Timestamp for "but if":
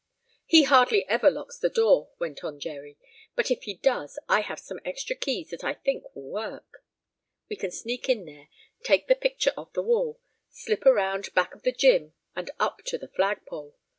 3.35-3.65